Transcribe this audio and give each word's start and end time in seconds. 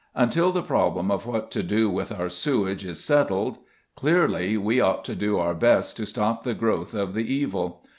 Until 0.15 0.51
the 0.51 0.63
problem 0.63 1.11
of 1.11 1.27
"What 1.27 1.51
to 1.51 1.61
do 1.61 1.87
with 1.87 2.11
our 2.11 2.27
sewage?" 2.27 2.83
is 2.85 3.03
settled, 3.03 3.59
clearly, 3.95 4.57
we 4.57 4.81
ought 4.81 5.05
to 5.05 5.15
do 5.15 5.37
our 5.37 5.53
best 5.53 5.95
to 5.97 6.07
stop 6.07 6.43
the 6.43 6.55
growth 6.55 6.95
of 6.95 7.13
the 7.13 7.31
evil. 7.31 7.83